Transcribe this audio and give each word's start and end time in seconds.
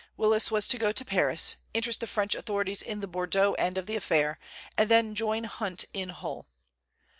Willis 0.17 0.49
was 0.49 0.65
to 0.65 0.79
go 0.79 0.91
to 0.91 1.05
Paris, 1.05 1.57
interest 1.75 1.99
the 1.99 2.07
French 2.07 2.33
authorities 2.33 2.81
in 2.81 3.01
the 3.01 3.07
Bordeaux 3.07 3.53
end 3.59 3.77
of 3.77 3.85
the 3.85 3.95
affair, 3.95 4.39
and 4.75 4.89
then 4.89 5.13
join 5.13 5.43
Hunt 5.43 5.85
in 5.93 6.09
Hull. 6.09 6.47